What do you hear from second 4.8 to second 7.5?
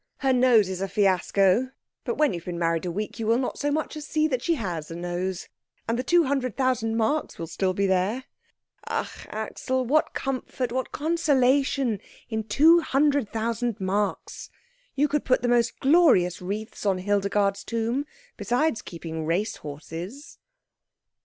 a nose. And the two hundred thousand marks will